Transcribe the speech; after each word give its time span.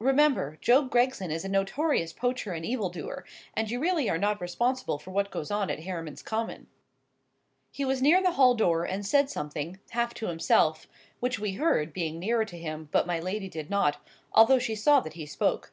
"Remember, 0.00 0.58
Job 0.60 0.90
Gregson 0.90 1.30
is 1.30 1.44
a 1.44 1.48
notorious 1.48 2.12
poacher 2.12 2.50
and 2.52 2.66
evildoer, 2.66 3.24
and 3.54 3.70
you 3.70 3.78
really 3.78 4.10
are 4.10 4.18
not 4.18 4.40
responsible 4.40 4.98
for 4.98 5.12
what 5.12 5.30
goes 5.30 5.52
on 5.52 5.70
at 5.70 5.84
Hareman's 5.84 6.20
Common." 6.24 6.66
He 7.70 7.84
was 7.84 8.02
near 8.02 8.20
the 8.20 8.32
hall 8.32 8.56
door, 8.56 8.84
and 8.84 9.06
said 9.06 9.30
something—half 9.30 10.12
to 10.14 10.26
himself, 10.26 10.88
which 11.20 11.38
we 11.38 11.52
heard 11.52 11.92
(being 11.92 12.18
nearer 12.18 12.44
to 12.44 12.58
him), 12.58 12.88
but 12.90 13.06
my 13.06 13.20
lady 13.20 13.48
did 13.48 13.70
not; 13.70 14.04
although 14.32 14.58
she 14.58 14.74
saw 14.74 14.98
that 14.98 15.12
he 15.12 15.26
spoke. 15.26 15.70